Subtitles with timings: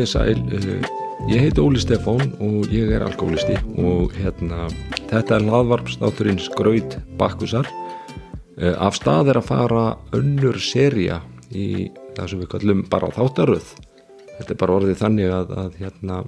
[0.00, 0.84] Komið sæl, uh,
[1.28, 4.70] ég heiti Óli Stefán og ég er alkoholisti og hérna,
[5.10, 7.66] þetta er hlaðvarpstátturinn Skraut Bakkusar.
[8.56, 9.82] Uh, af stað er að fara
[10.16, 11.18] önnur seria
[11.52, 13.74] í það sem við kallum bara þáttaröð.
[14.38, 16.20] Þetta er bara orðið þannig að, að hérna,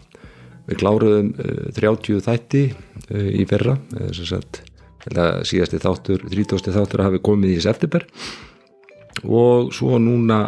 [0.69, 3.79] við kláruðum uh, 30 þætti uh, í fyrra,
[5.49, 6.77] síðasti þáttur, 30.
[6.77, 8.05] þáttur hafi komið í september
[9.25, 10.43] og svo núna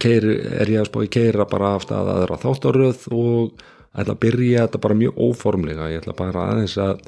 [0.00, 0.24] keir,
[0.62, 3.62] er ég að spá í keira bara af stað aðra þáttaröð og
[3.98, 5.90] ætla að byrja þetta bara mjög óformlega.
[5.92, 7.02] Ég ætla bara aðeins að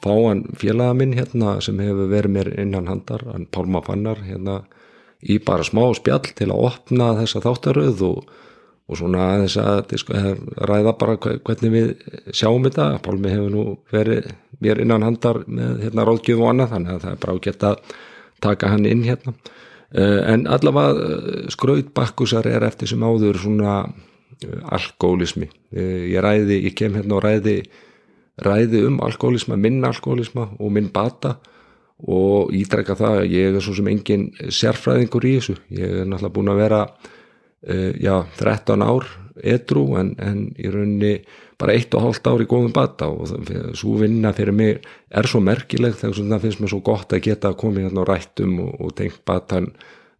[0.00, 4.62] fá hann félaga minn hérna sem hefur verið mér innan handar, hann Pálma Fannar hérna
[5.20, 8.30] í bara smá spjall til að opna þessa þáttaröð og,
[8.88, 10.22] og svona aðeins að sko,
[10.70, 11.90] ræða bara hvernig við
[12.32, 14.30] sjáum þetta, Pálmi hefur nú verið
[14.64, 17.98] mér innan handar með hérna ráðgjöf og annað þannig að það er bara ágætt að
[18.40, 19.36] taka hann inn hérna
[19.90, 23.80] en allavega skraut bakkusar er eftir sem áður svona
[24.70, 27.56] alkoholismi ég ræði, ég kem hérna og ræði
[28.40, 31.36] ræði um alkoholisma minn alkoholisma og minn bata
[32.08, 35.56] og ídreka það að ég er svo sem engin sérfræðingur í þessu.
[35.76, 36.80] Ég er náttúrulega búin að vera
[38.00, 39.08] já, 13 ár
[39.44, 41.14] edru en, en í rauninni
[41.60, 43.30] bara eitt og hálft ár í góðum bata og
[43.76, 47.52] svo vinna fyrir mig er svo merkileg þegar það finnst mér svo gott að geta
[47.58, 49.70] komið hérna á rættum og, og tengt batan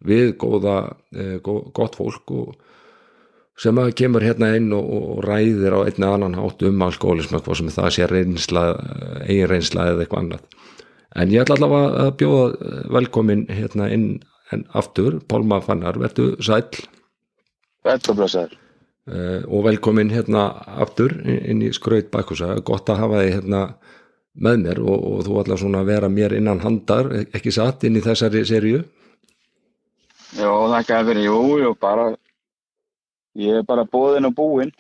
[0.04, 0.76] við góða,
[1.16, 2.54] eh, gott fólk og
[3.60, 7.60] sem að kemur hérna inn og, og ræðir á einni annan hátt um alkoholism hvað
[7.60, 8.64] sem það sé reynsla,
[9.26, 10.46] eigin reynsla eða eitthvað annað.
[11.20, 14.08] En ég ætla allavega að bjóða velkomin hérna inn
[14.54, 16.64] en aftur, Pálma Fannar, verðu sæl
[17.86, 18.69] Velkomin sæl Uh,
[19.08, 20.48] og velkomin hérna
[20.84, 23.62] aftur inn í skraut bakkusa, gott að hafa þig hérna
[24.40, 27.98] með mér og, og þú ætla svona að vera mér innan handar, ekki satt inn
[27.98, 28.82] í þessari seríu?
[30.38, 32.10] Já, þakka vera, jú, jú, bara
[33.38, 34.70] ég er bara bóðin og búinn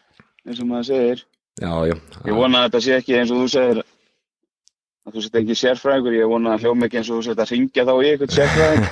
[0.46, 1.24] eins og maður segir.
[1.60, 1.96] Já, já.
[2.26, 6.16] Ég vona að þetta sé ekki eins og þú segir að þú set ekki sérfræðingur,
[6.16, 8.84] ég vona að hljóma ekki eins og þú set að ringja þá í eitthvað sérfræðing.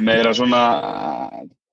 [0.06, 0.62] Meira svona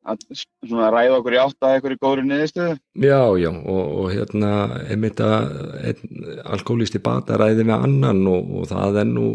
[0.08, 2.75] að ræða okkur í átt að eitthvað í góðri niðurstöðu.
[3.03, 4.52] Já, já, og, og hérna
[4.88, 5.50] einmitt að
[6.46, 9.28] alkoholisti bata ræði með annan og, og það er nú,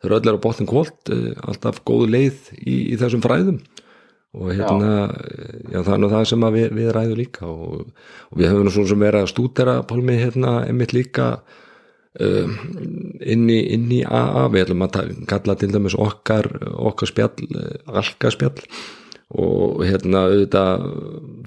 [0.00, 1.12] þau eru öllir á botn kvólt
[1.44, 3.60] alltaf góð leið í, í þessum fræðum.
[4.34, 7.84] Og hérna já, já það er nú það sem við, við ræðum líka og,
[8.32, 11.28] og við höfum nú svona sem verið að stúdera Pálmi hérna einmitt líka
[12.18, 12.56] um,
[13.20, 17.48] inn, í, inn í AA, við ætlum að kalla til dæmis okkar, okkar spjall
[17.86, 18.56] alkaspjall
[19.32, 20.84] og hérna auðvitað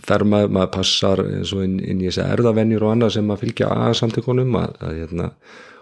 [0.04, 3.44] fer maður, maður passar eins og inn, inn í þessi erðavennjur og annað sem að
[3.44, 5.30] fylgja að samtökunum að, að hérna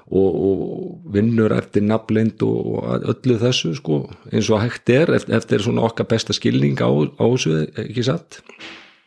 [0.06, 4.02] og, og vinnur eftir nafnlind og, og öllu þessu sko
[4.32, 8.42] eins og hægt er eftir, eftir svona okkar besta skilning á, á þessu, ekki satt?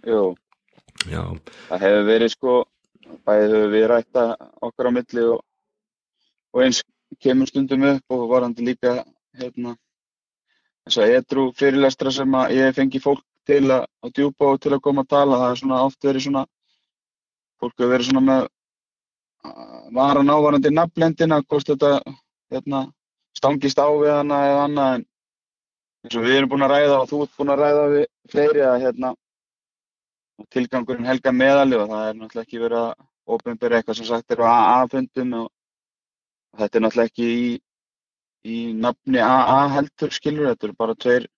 [0.09, 0.33] Jú,
[1.07, 1.23] Já.
[1.69, 2.57] það hefur verið sko
[3.29, 4.25] bæðið hefur við rætta
[4.65, 5.45] okkar á milli og,
[6.57, 6.83] og eins
[7.23, 9.03] kemur stundum upp og varandi líka
[9.39, 9.77] hérna
[10.89, 14.75] þess að edru fyrirlestra sem að ég fengi fólk til að, að djúpa og til
[14.75, 16.45] að koma að tala, það er svona oft verið svona
[17.59, 18.49] fólk hefur verið svona með
[19.95, 21.93] varan ávarandi nafnlendina, hvort þetta
[22.53, 22.83] hérna,
[23.37, 25.07] stangist á við hana eða annað en
[26.05, 28.65] eins og við erum búin að ræða og þú ert búin að ræða við fleiri
[28.67, 29.13] að hérna
[30.55, 33.07] tilgangurinn helga meðali og það er náttúrulega ekki verið að
[33.37, 35.49] ofinbyrja eitthvað sem sagt er á AA-fundum og
[36.61, 37.49] þetta er náttúrulega ekki í
[38.49, 41.29] í nafni AA heldur skilur, þetta eru bara tveir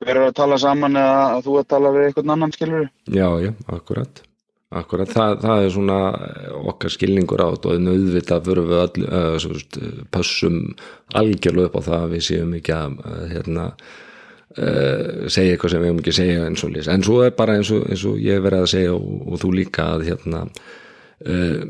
[0.00, 3.52] verður að tala saman eða að þú að tala við einhvern annan skilur Já, já,
[3.68, 4.22] akkurat.
[4.70, 5.96] Akkurat, það, það er svona
[6.70, 9.56] okkar skilningur á þetta og auðvitað fyrir við all, uh, svo,
[10.14, 10.60] passum
[11.18, 13.00] algjörlega upp á það að við séum ekki að
[13.32, 17.34] hérna uh, segja eitthvað sem við hefum ekki segja eins og lýs, en svo er
[17.42, 20.44] bara eins og, eins og ég verið að segja og, og þú líka að hérna
[20.46, 21.66] uh,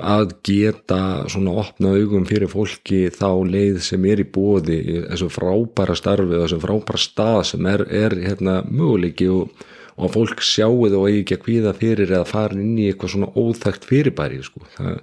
[0.00, 1.00] að geta
[1.30, 4.78] svona opna augum fyrir fólki þá leið sem er í bóði
[5.10, 9.64] þessu frábæra starfi og þessu frábæra stað sem er, er hérna möguleiki og,
[9.96, 12.90] og að fólk sjáu það og eigi ekki að kvíða fyrir eða fara inn í
[12.90, 14.62] eitthvað svona óþægt fyrirbæri sko.
[14.76, 15.00] það,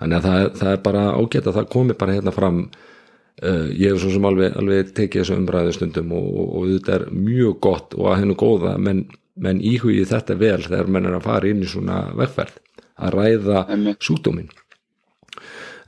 [0.00, 3.92] þannig að það, það er bara ágætt að það komi bara hérna fram uh, ég
[3.92, 7.58] hef svo sem alveg, alveg tekið þessu umræðu stundum og, og, og þetta er mjög
[7.68, 11.52] gott og að hennu góða menn, menn íhugið þetta vel þegar menn er að fara
[11.52, 12.62] inn í svona vegferð
[12.96, 13.64] að ræða
[14.00, 14.50] sjúkdómin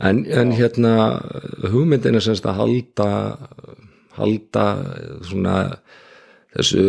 [0.04, 0.94] en, en hérna
[1.72, 3.08] hugmyndin er semst að halda
[4.18, 4.66] halda
[5.26, 5.56] svona
[6.56, 6.84] þessu,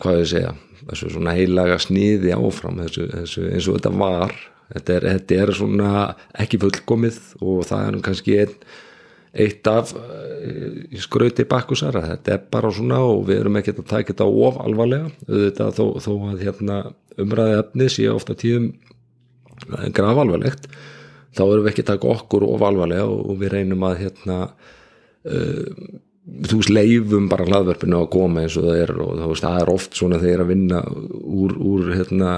[0.00, 0.54] hvað ég segja
[0.88, 4.36] þessu svona heilaga sniði áfram þessu, þessu eins og þetta var.
[4.68, 5.92] Þetta er, þetta er svona
[6.36, 8.58] ekki fullkomið og það er kannski einn
[9.38, 14.12] eitt af uh, skrauti bakkusara, þetta er bara svona og við erum ekkert að taka
[14.12, 15.08] þetta of alvarlega.
[15.28, 16.78] Auðvitað þó, þó að hérna,
[17.20, 18.70] umræði efni sé ofta tíðum
[19.94, 20.68] graf alvarlegt
[21.36, 24.38] þá erum við ekki að taka okkur of alvarlega og, og við reynum að hérna
[24.48, 25.70] uh,
[26.48, 29.72] þú veist leifum bara hlaðverfinu að koma eins og það er og veist, það er
[29.72, 32.34] oft svona þegar að vinna úr, úr hérna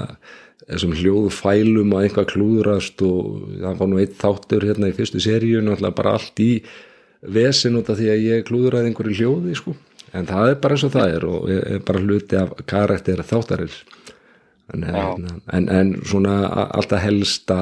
[0.61, 5.63] þessum hljóðfælum og einhvað klúðrast og það var nú eitt þáttur hérna í fyrstu seríu
[5.65, 6.51] náttúrulega bara allt í
[7.21, 9.75] vesin út af því að ég klúðraði einhverju hljóði sko.
[10.17, 13.81] En það er bara eins og það er og er bara hluti af karakter þáttarins
[14.73, 16.35] en, hérna, en, en svona
[16.67, 17.59] alltaf helsta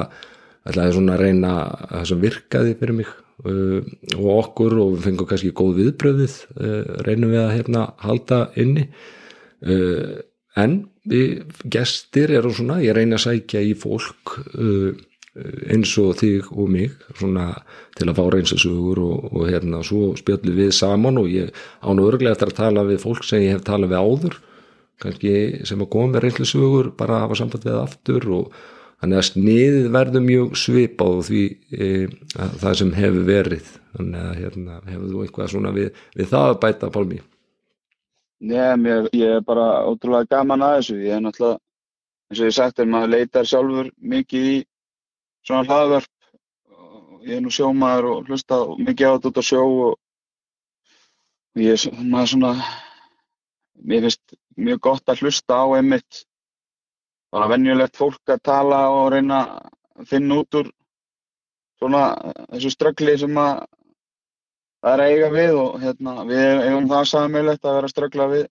[0.68, 1.54] alltaf svona að reyna
[1.90, 3.10] það sem virkaði fyrir mig
[3.46, 3.80] uh,
[4.18, 8.88] og okkur og við fengum kannski góð viðbröðið uh, reynum við að hérna halda inni.
[9.60, 10.20] Uh,
[10.60, 14.90] en við gestir eru svona, ég reyna að sækja í fólk uh,
[15.70, 17.52] eins og þig og mig svona
[17.96, 22.08] til að fá reynsasugur og, og hérna svo spjöldum við saman og ég án og
[22.10, 24.38] örglega eftir að tala við fólk sem ég hef talað við áður
[25.02, 25.32] kannski
[25.68, 28.60] sem að koma með reynsasugur bara hafa samband við aftur og
[29.00, 31.42] þannig að sniðið verður mjög svipað því
[31.72, 31.88] e,
[32.36, 33.72] það sem hefur verið.
[33.96, 37.20] Þannig að hérna, hefur þú eitthvað svona við, við það að bæta Pálmi?
[38.40, 41.00] Nei, mér, ég er bara ótrúlega gaman að þessu.
[41.04, 41.60] Ég er náttúrulega,
[42.30, 44.56] eins og ég sagt er maður leitar sjálfur mikið í
[45.44, 46.08] svona hlaðverf
[47.24, 49.94] ég er nú sjómaður og hlusta mikið á þetta út á sjó og
[51.60, 52.52] ég er svona
[53.80, 56.24] mér finnst mjög gott að hlusta á einmitt
[57.30, 59.42] bara venjulegt fólk að tala og reyna
[59.98, 60.70] að finna út úr
[61.80, 62.02] svona
[62.50, 63.62] þessu ströggli sem að
[64.80, 68.26] það er að eiga við og hérna við eigum það sammeilegt að vera að ströggla
[68.32, 68.44] við.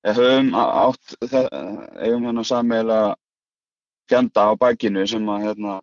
[0.00, 1.48] Við höfum átt það,
[2.00, 3.00] eigum hérna sammeila
[4.08, 5.80] fjanda á bakinu sem að hérna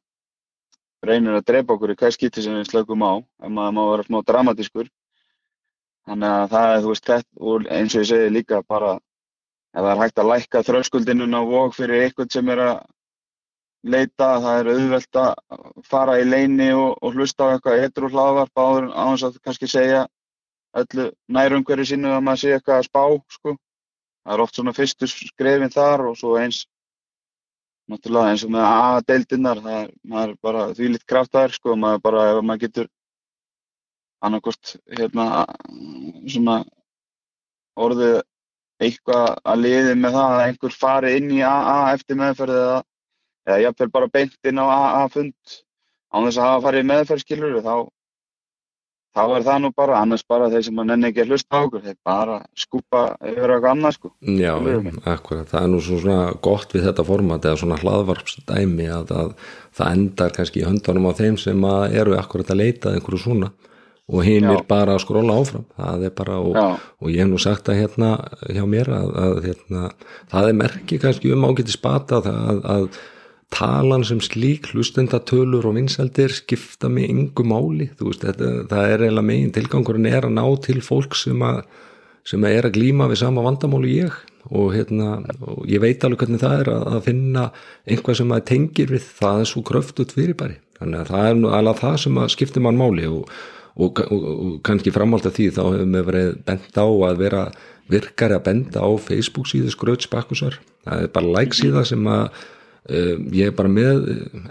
[1.05, 4.07] reynir að drepa okkur í hver skýtti sem við slökum á ef maður má vera
[4.07, 4.89] smá dramatískur
[6.07, 9.89] þannig að það er þú veist þetta eins og ég segi líka bara ef það
[9.93, 12.77] er hægt að lækka þröskuldinun á vok fyrir eitthvað sem er að
[13.87, 15.33] leita, það er auðvelt að
[15.87, 19.69] fara í leini og, og hlusta á eitthvað eitthvað hlaðvarp áður á þess að kannski
[19.71, 20.01] segja
[20.77, 21.05] öllu
[21.37, 23.03] nærumhverju sínu að maður sé eitthvað að spá
[23.35, 23.55] sko.
[24.23, 26.65] það er oft svona fyrstu skrefin þar og svo eins
[27.87, 29.91] náttúrulega eins og með A-deildinnar það er,
[30.23, 32.89] er bara því litt kraftaður sko, maður bara ef maður getur
[34.25, 35.45] annarkort hérna
[36.27, 36.61] svona
[37.77, 38.21] orðið
[38.83, 42.79] eitthvað að liði með það að einhver fari inn í AA eftir meðferð eða,
[43.47, 45.61] eða jáfnveil bara beint inn á AA fund
[46.13, 47.73] án þess að hafa farið meðferð skilur þá,
[49.17, 51.59] þá er það nú bara annars bara þeir sem að nenni ekki að hlusta á
[51.65, 54.11] okkur þeir bara skupa yfir eitthvað annað sko.
[54.37, 54.53] Já,
[55.13, 59.33] akkurat, það er nú svona gott við þetta format eða svona hlaðvarpsdæmi að, að
[59.79, 61.65] það endar kannski í höndanum á þeim sem
[61.97, 63.51] eru akkurat að leita einhverju svona
[64.07, 65.65] og hinn er bara að skróla áfram.
[65.75, 66.57] Það er bara, og,
[67.03, 68.13] og ég hef nú sagt að hérna
[68.55, 69.83] hjá mér að, að hérna,
[70.31, 72.87] það er merki kannski um ágæti spata að, að
[73.53, 77.89] talan sem slík hlustendatölur og vinseldir skipta með yngu máli.
[77.99, 81.61] Veist, þetta, það er eiginlega megin tilgangurinn er að ná til fólk sem að
[82.27, 84.15] sem að er að glýma við sama vandamáli ég.
[84.47, 87.43] Og hérna, og ég veit alveg hvernig það er að, að finna
[87.87, 90.57] einhvað sem að tengir við það er svo kröftut fyrirbæri.
[90.79, 93.31] Þannig að það er alveg það sem að skipta mann máli og
[93.77, 97.47] og, og, og kannski framhald af því þá hefur við verið bent á að vera
[97.87, 102.25] virkari að benda á Facebook síðu Skrauts Bakkusar, það er bara like síða sem að
[102.27, 104.09] um, ég er bara með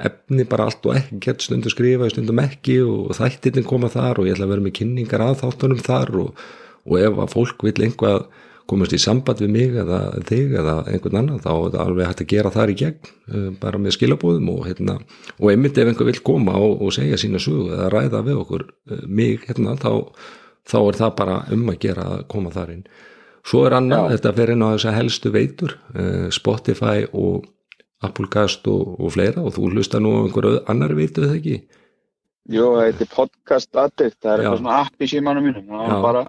[0.08, 4.30] efni bara allt og ekki gett stundu skrifa, stundum ekki og þættirinn koma þar og
[4.30, 6.44] ég ætla að vera með kynningar að þáttunum þar og,
[6.86, 8.26] og ef að fólk vil einhvað
[8.70, 12.22] komast í samband við mig eða þig eða einhvern annan þá er það alveg hægt
[12.24, 14.96] að gera þar í gegn uh, bara með skilabóðum og, hérna,
[15.38, 18.66] og einmitt ef einhver vil koma og, og segja sína sögu eða ræða við okkur
[18.66, 19.90] uh, mig hérna þá,
[20.66, 22.86] þá er það bara um að gera að koma þar inn
[23.46, 24.16] svo er annað, Já.
[24.16, 27.46] þetta fer inn á þess að helstu veitur uh, Spotify og
[28.04, 31.60] Applecast og, og fleira og þú hlusta nú einhverju annar veitu eða ekki
[32.46, 36.02] Jú, það heitir Podcast Addict, það er eitthvað svona app í símanum mínum, það var
[36.04, 36.20] bara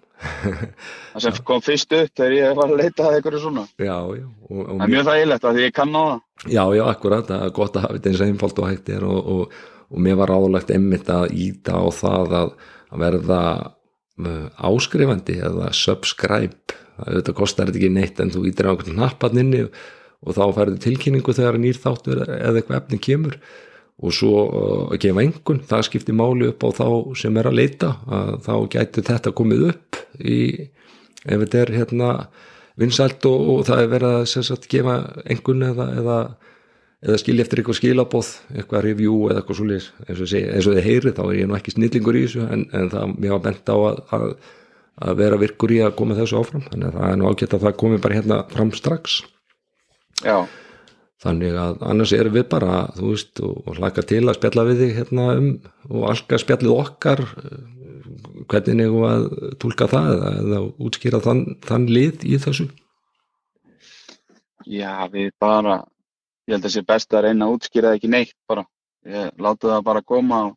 [1.13, 3.65] það sem kom fyrst upp þegar ég var að leita að eitthvað svona.
[3.77, 4.23] Já, já.
[4.25, 6.23] Og, og það er mjög þægilegt að því ég kann á það.
[6.47, 9.05] Já, já, akkurat, það er gott að hafa þetta eins og einfalt og hægt er
[9.05, 9.59] og, og,
[9.93, 12.51] og mér var áðurlegt emmitt að íta á það að,
[13.03, 19.37] verða uh, áskrifandi eða subscribe, þetta kostar ekki neitt en þú ítir á einhvern nappan
[19.37, 23.66] inni og þá færðu tilkynningu þegar nýr þáttur eða eitthvað efni kemur og
[24.13, 27.93] svo uh, að gefa engun, það skiptir máli upp á þá sem er að leita
[28.05, 30.41] að þá gæti þetta komið upp í,
[31.25, 32.11] ef þetta er hérna
[32.77, 36.19] vinsælt og, og það er verið að sagt, gefa engun eða, eða,
[37.07, 40.87] eða skilja eftir eitthvað skilabóð eitthvað review eða eitthvað svolítið eins og, eins og þið
[40.91, 43.73] heyrið þá er ég nú ekki snillingur í þessu en, en það mér var bent
[43.73, 44.29] á að, að,
[45.09, 46.65] að vera virkur í að koma þessu áfram.
[46.69, 49.19] Þannig að það er nú ágætt að það komi bara hérna fram strax.
[50.21, 50.37] Já,
[51.23, 54.83] þannig að annars erum við bara þú veist og, og hlaka til að spjalla við
[54.83, 55.49] þig hérna um
[55.89, 57.55] og allka spjallið okkar eh,
[58.51, 59.25] hvernig við að
[59.61, 62.67] tólka það eða, eða útskýra þann, þann lið í þessu?
[64.67, 65.81] Já, við bara
[66.47, 68.63] ég held að sé best að reyna að útskýra það ekki neitt bara,
[69.07, 70.55] ég láta það bara koma og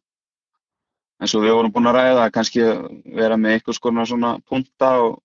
[1.20, 2.68] eins og við vorum búin að ræða kannski
[3.16, 5.18] vera með einhvers konar svona punta og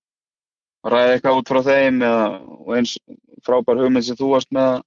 [0.86, 2.26] ræða eitthvað út frá þeim eða,
[2.62, 2.98] og eins
[3.46, 4.84] frábær hugmynd sem þú varst með að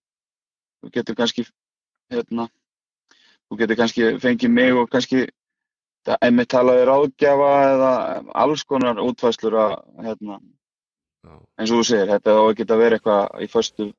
[0.82, 1.44] þú getur kannski
[2.12, 2.48] hérna,
[3.48, 5.26] þú getur kannski fengið mig og kannski
[6.06, 7.92] það- einmitt talaði ráðgjafa eða
[8.34, 9.74] alls konar útfæslur að
[10.06, 10.40] hérna,
[11.58, 13.92] eins og þú segir, þetta á að vera eitthvað í föstu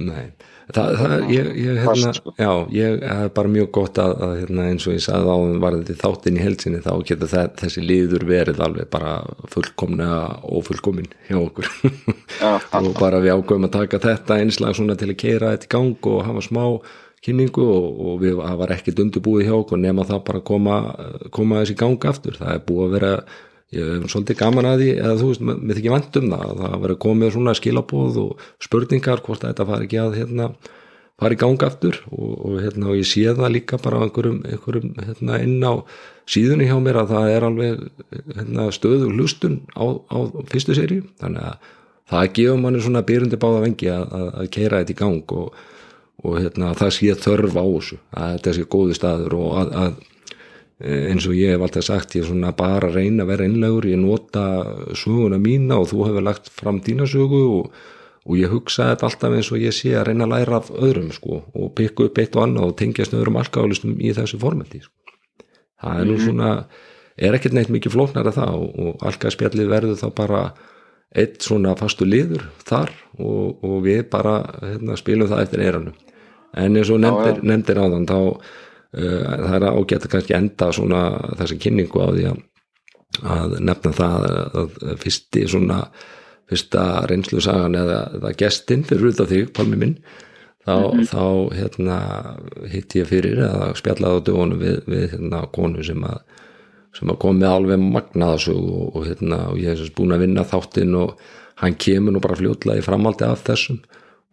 [0.00, 0.30] Nei,
[0.72, 2.32] það, það ég, ég, hérna, sko.
[2.40, 6.00] já, ég er bara mjög gott að, að hérna, eins og ég sagði á varðið
[6.00, 9.12] þáttinn í heilsinni þá getur það, þessi liður verið alveg bara
[9.52, 10.08] fullkomna
[10.48, 11.68] og fullkomin hjá okkur.
[12.40, 15.72] Já, og bara við ágöfum að taka þetta einslag svona til að keira þetta í
[15.76, 16.64] gang og hafa smá
[17.20, 20.80] kynningu og, og við var ekkert undirbúið hjá okkur nema það bara koma,
[21.34, 22.40] koma þessi gang aftur.
[22.40, 23.14] Það er búið að vera
[23.76, 26.68] ég hef svolítið gaman að því eða þú veist, mér þykir vant um það það
[26.74, 30.48] að vera komið svona skilabóð og spurningar hvort að þetta fari ekki að hérna,
[31.20, 34.94] fari í gang aftur og, og, hérna, og ég sé það líka bara einhverjum, einhverjum
[34.98, 35.72] hérna, inn á
[36.30, 37.84] síðunni hjá mér að það er alveg
[38.38, 40.18] hérna, stöðu hlustun á, á
[40.50, 41.04] fyrstu seríu.
[41.20, 41.72] Þannig að
[42.10, 45.60] það gefur manni svona byrjundi báða vengi að, að, að keira þetta í gang og,
[46.24, 50.00] og hérna, það sé þörf á þessu að þetta sé góði staður og að, að
[50.80, 53.86] eins og ég hef alltaf sagt ég er svona bara að reyna að vera einlegur
[53.90, 54.44] ég nota
[54.96, 57.74] söguna mína og þú hefur lagt fram dína sögu og,
[58.24, 61.10] og ég hugsa þetta alltaf eins og ég sé að reyna að læra af öðrum
[61.12, 64.96] sko og pikka upp eitt og annað og tengjast öðrum alkálistum í þessu formati sko.
[65.82, 66.50] það er nú svona
[67.20, 70.42] er ekkert neitt mikið flóknar að það og, og alkaspjallið verður þá bara
[71.12, 75.96] eitt svona fastu liður þar og, og við bara hérna, spilum það eftir eiranum
[76.56, 81.02] en eins og nefndir, nefndir áðan þá uh, það er ágætt að kannski enda svona
[81.38, 82.40] þessi kynningu á því að,
[83.36, 85.84] að nefna það að, að fyrsti svona
[86.50, 89.96] fyrsta reynslu sagan eða, eða gestinn fyrir út af þig, Palmi minn
[90.66, 90.74] þá,
[91.06, 91.98] þá hérna
[92.72, 96.20] hitt ég fyrir eða spjallaði á dögunum við, við hérna konu sem að
[96.96, 100.42] sem að kom með alveg magnaðasög og, og, hérna, og ég hef búin að vinna
[100.42, 101.20] þáttinn og
[101.62, 103.78] hann kemur nú bara fljótlega í framhaldi af þessum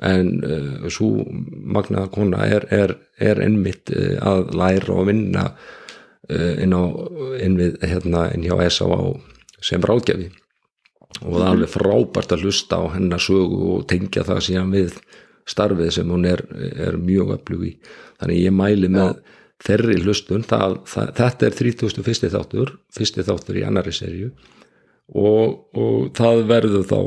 [0.05, 6.53] en uh, svo magnaða kona er, er, er einmitt uh, að læra og vinna uh,
[6.61, 6.83] inn, á,
[7.41, 9.15] inn, við, hérna, inn hjá S.A.A.
[9.65, 10.29] sem ráðgjafi
[11.23, 14.99] og það er alveg frábært að hlusta á hennar sögu og tengja það síðan við
[15.47, 16.43] starfið sem hún er,
[16.75, 17.73] er mjög öflug í
[18.19, 19.21] þannig ég mæli með
[19.63, 22.29] þeirri hlustun það, það, þetta er 31.
[22.35, 24.29] þáttur fyrsti þáttur í annari serju
[25.15, 26.99] og, og það verður þá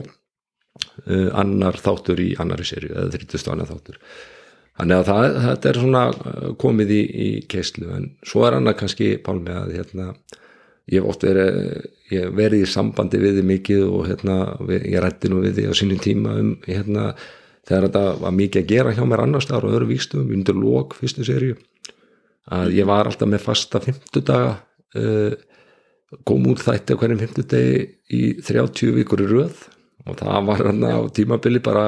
[0.78, 3.48] uh, annar þáttur í annari serju eða 30.
[3.54, 3.98] annar þáttur
[4.80, 8.78] þannig að það, þetta er svona uh, komið í, í keislu en svo er annað
[8.82, 10.12] kannski Pálmi að hérna,
[10.90, 11.60] ég hef oft verið
[12.10, 14.38] ég hef verið í sambandi við þið mikið og hérna,
[14.78, 17.10] ég rætti nú við þið á sínum tíma um hérna,
[17.68, 20.96] þegar þetta var mikið að gera hjá mér annars þar og öðru víkstum undir lók
[20.98, 21.58] fyrstu serju
[22.50, 24.56] að ég var alltaf með fasta fimmtudaga
[24.98, 25.34] uh,
[26.26, 29.60] kom út þætti á hverjum fimmtudegi í 30 vikur í röð
[30.06, 31.86] og það var hann á tímabili bara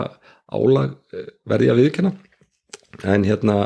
[0.53, 2.15] álag uh, verði að viðkjanna
[3.09, 3.59] en hérna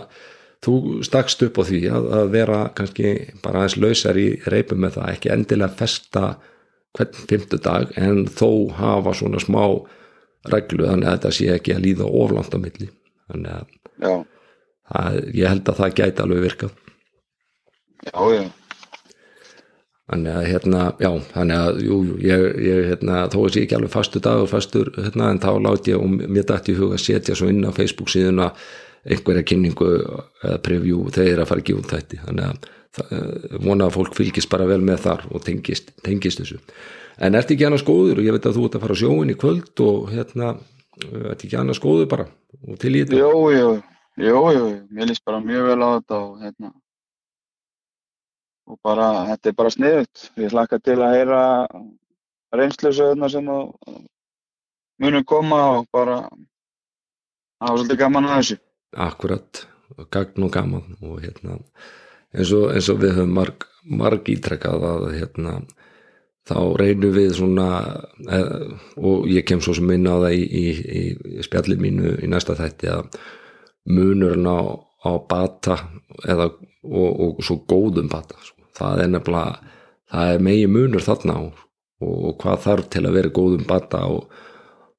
[0.65, 4.99] þú stakst upp á því að, að vera kannski bara aðeins lausar í reipum með
[4.99, 6.25] það ekki endilega festa
[6.97, 9.63] hvern fimmtudag en þó hafa svona smá
[10.53, 12.89] reglu þannig að þetta sé ekki að líða oflant á milli.
[13.27, 14.23] Þannig að
[14.87, 16.77] það, ég held að það gæti alveg virkað.
[18.07, 18.43] Já, já,
[20.07, 23.95] þannig að hérna, já, þannig að jú, ég, ég hérna, þó að sé ekki alveg
[23.95, 27.03] fastu dag og fastur, hérna, en þá láti ég og mér dætti í huga að
[27.03, 28.53] setja svo inn á Facebook síðuna
[29.07, 32.21] einhverja kynningu eða preview þegar að fara ekki út þætti.
[32.23, 33.27] Þannig að það,
[33.67, 36.63] vona að fólk fylgist bara vel með þar og tengist, tengist þessu.
[37.23, 38.21] En ertu ekki annars góður?
[38.21, 40.57] Og ég veit að þú ert að fara sjóin í kvöld og hérna,
[41.03, 42.27] ertu ekki annars góður bara?
[42.67, 43.21] Og til í þetta?
[43.23, 43.71] Jú, jú,
[44.27, 46.75] jú, jú, mér líst bara mjög vel á þetta og hérna
[48.67, 51.43] og bara, þetta er bara sniðut ég hlakka til að heyra
[52.57, 53.47] reynslusöðuna sem
[55.03, 58.59] munum koma og bara það var svolítið gaman að þessu.
[59.07, 59.63] Akkurat,
[60.13, 60.97] gagn og gaman.
[61.05, 61.59] Og hérna
[62.37, 65.59] eins og, eins og við höfum marg, marg ítrekkað að hérna
[66.47, 67.69] þá reynum við svona
[68.31, 70.65] eh, og ég kem svo sem minna á það í, í,
[71.41, 73.19] í spjallið mínu í næsta þætti að
[73.91, 74.59] munurinn á,
[75.07, 75.79] á bata
[76.27, 76.51] eða,
[76.87, 78.56] og, og svo góðum bata sko.
[78.77, 79.75] Það er nefnilega
[80.13, 81.65] það er megi munur þarna og,
[82.07, 84.31] og hvað þarf til að vera góðum bata og,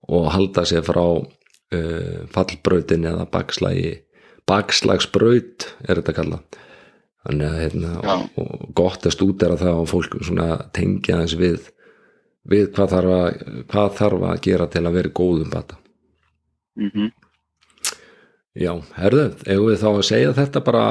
[0.07, 3.95] og halda sér frá uh, fallbrautin eða bakslægi
[4.47, 6.59] bakslagsbraut er þetta kallað.
[7.27, 10.15] Þannig að hérna, og, og gott að stúdera það og fólk
[10.75, 11.65] tengja þess við
[12.47, 15.79] við hvað þarf, að, hvað þarf að gera til að vera góðum bata.
[16.79, 16.91] Mm
[18.57, 20.85] Já, herðu, eigum við þá að segja þetta bara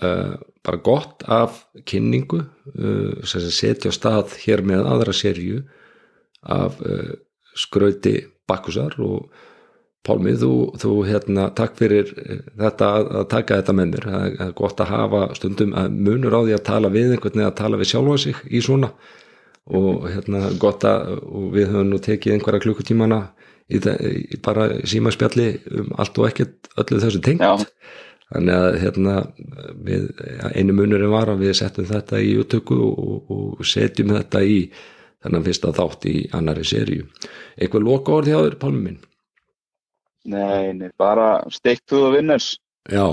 [0.00, 0.36] uh,
[0.66, 5.62] bara gott af kynningu uh, setja á stað hér með aðra serju
[6.42, 7.14] af uh,
[7.56, 9.30] skrauti bakkusar og
[10.00, 10.48] Pálmi, þú,
[10.80, 14.06] þú hérna, takk fyrir uh, þetta að, taka þetta með mér.
[14.08, 17.48] Það er- gott að hafa stundum að munur á því að tala við einhvern veginn
[17.50, 18.88] að tala við sjálfa sig í svona.
[19.76, 21.20] Og hérna gott að
[21.52, 23.18] við höfum nú tekið einhverja klukkutímana
[23.68, 25.50] í, í bara símaspjalli
[25.82, 27.44] um allt og ekkert öllu þessu tengt.
[28.30, 29.14] Þannig að hérna
[29.86, 30.06] við,
[30.54, 34.60] einu munurinn var að við settum þetta í upptöku og, og setjum þetta í
[35.20, 37.08] þennan fyrsta þátt í annari seríu.
[37.60, 39.00] Eitthvað loka orði á þér Pálmi minn?
[40.30, 41.42] Nei, nei, bara
[41.88, 42.54] the winners
[42.90, 43.04] já,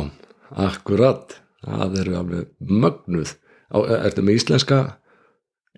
[0.51, 1.37] akkurat.
[1.67, 3.31] Það eru alveg mögnuð.
[3.73, 4.77] Á, ertu með íslenska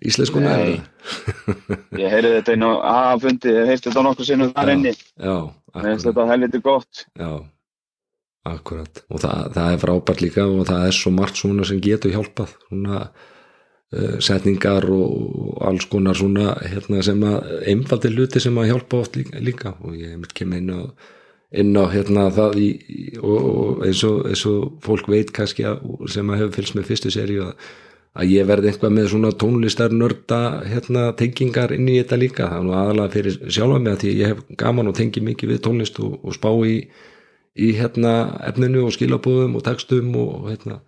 [0.06, 0.74] íslenskuna Nei.
[0.76, 1.78] eða?
[1.98, 4.92] Ég heyrði þetta inn á A-fundi, ég heyrði þetta nokkuð sinnum þar inni.
[5.18, 5.34] já,
[5.74, 6.06] Mér finnst akkurat.
[6.10, 7.02] þetta helviti gott.
[7.18, 7.59] Já, akkurat
[8.48, 12.54] og það, það er frábært líka og það er svo margt svona sem getur hjálpað.
[12.68, 19.02] Svona uh, setningar og, alls konar svona hérna, sem að einfaldi hluti sem að hjálpa
[19.04, 19.74] oft líka, líka.
[19.84, 20.80] og ég kemur inn á
[21.50, 22.68] inn á hérna það í,
[23.18, 25.82] og, og eins, og, eins og fólk veit kannski að,
[26.12, 27.70] sem að hefur fylgst með fyrstu seríu að,
[28.20, 32.50] að ég verði eitthvað með svona tónlistar nörda hérna tengingar inn í þetta líka.
[32.50, 35.54] Það er nú aðalega fyrir sjálfa mig að því ég hef gaman og tengi mikið
[35.54, 36.76] við tónlist og, og spá í,
[37.58, 38.14] í hérna
[38.46, 40.80] efninu og skilabúðum og textum og hérna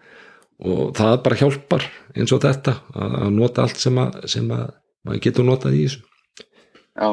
[0.62, 4.68] og það bara hjálpar eins og þetta að, nota allt sem að, sem að
[5.02, 6.02] maður getur notað í þessu.
[6.92, 7.08] Já,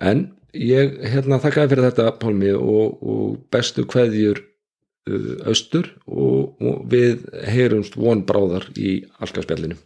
[0.00, 0.24] En
[0.56, 7.26] ég hérna þakkaði fyrir þetta Pálmi og, og bestu kveðjur uh, austur og, og við
[7.52, 9.78] heyrumst von bráðar í allskaspjallinu.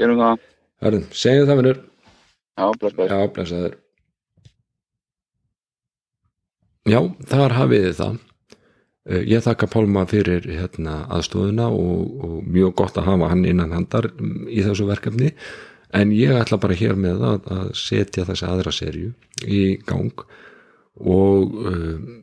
[0.00, 0.48] gerum það.
[1.12, 1.60] Segjum það
[2.78, 3.78] bless Já, blessaður.
[6.88, 6.98] Já,
[7.30, 8.14] þar hafið þið það.
[9.02, 13.74] Uh, Ég þakka Pálma fyrir hérna, aðstofuna og, og mjög gott að hafa hann innan
[13.74, 14.10] handar
[14.50, 15.32] í þessu verkefni
[15.92, 19.12] en ég ætla bara hér með að, að setja þessi aðra serju
[19.44, 20.22] í gang
[21.02, 22.22] og um,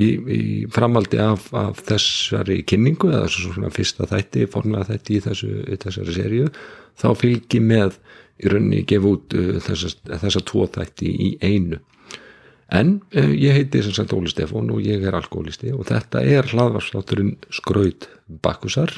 [0.00, 5.52] í, í framaldi af, af þessari kynningu eða svona fyrsta þætti, formlega þætti í, þessu,
[5.84, 6.48] þessari serju
[6.98, 8.00] þá fylgi með
[8.42, 11.80] í rauninni gefa út uh, þessa, þessa tvo þætti í einu
[12.74, 16.48] en uh, ég heiti sem sagt Óli Stefán og ég er alkoholisti og þetta er
[16.50, 18.08] hlaðvarslátturinn Skraut
[18.42, 18.92] Bakkusar.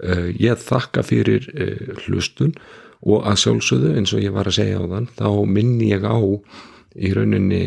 [0.00, 2.54] Uh, ég þakka fyrir uh, hlustun
[3.00, 6.18] og að sjálfsögðu eins og ég var að segja á þann þá minni ég á
[6.20, 7.62] í rauninni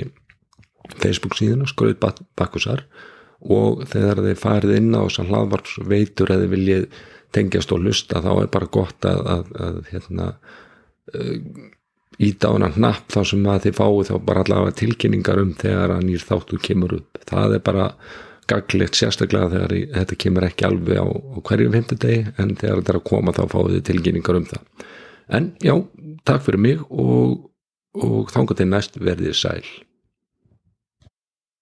[1.00, 2.84] Facebook síðuna Skraut Bak- Bakkusar
[3.44, 6.86] og þegar þið farið inn á þessar hlaðvarpsveitur eða viljið
[7.34, 10.28] tengjast og hlusta þá er bara gott að, að, að hérna
[12.22, 15.96] íta á hana hnapp þá sem að þið fáið þá bara allavega tilkynningar um þegar
[15.96, 17.22] að nýr þáttu kemur upp.
[17.30, 17.88] Það er bara
[18.52, 23.00] gaglegt sérstaklega þegar þetta kemur ekki alveg á, á hverjum fimmtudegi en þegar þetta er
[23.00, 24.86] að koma þá fáið þið tilkynningar um það.
[25.34, 25.74] En já,
[26.28, 27.50] takk fyrir mig og,
[27.96, 29.66] og þangar til næst verðið sæl